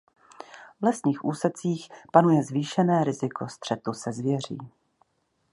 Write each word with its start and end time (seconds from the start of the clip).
V 0.81 0.83
lesních 0.83 1.25
úsecích 1.25 1.89
panuje 2.11 2.43
zvýšené 2.43 3.03
riziko 3.03 3.47
střetu 3.47 3.93
se 3.93 4.11
zvěří. 4.13 4.57